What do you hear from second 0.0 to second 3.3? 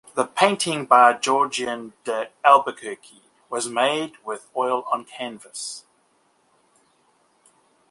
The painting by Georgina de Albuquerque